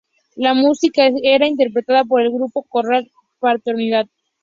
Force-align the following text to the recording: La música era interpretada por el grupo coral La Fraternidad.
La 0.35 0.55
música 0.55 1.03
era 1.21 1.45
interpretada 1.45 2.03
por 2.03 2.21
el 2.21 2.31
grupo 2.31 2.63
coral 2.63 3.03
La 3.03 3.39
Fraternidad. 3.39 4.07